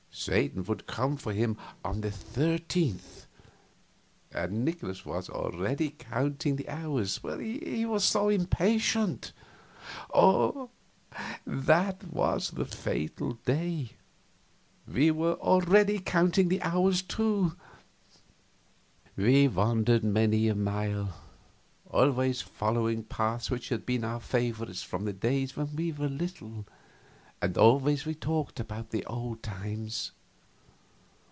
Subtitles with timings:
[0.13, 3.25] Satan would come for him on the 13th,
[4.31, 9.31] and Nikolaus was already counting the hours, he was so impatient.
[10.13, 13.91] That was the fatal day.
[14.85, 17.55] We were already counting the hours, too.
[19.15, 21.13] We wandered many a mile,
[21.89, 26.65] always following paths which had been our favorites from the days when we were little,
[27.43, 30.11] and always we talked about the old times.